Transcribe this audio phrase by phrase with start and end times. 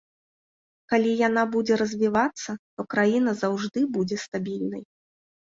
[0.93, 4.83] Калі яна будзе развівацца, то краіна заўжды будзе стабільнай.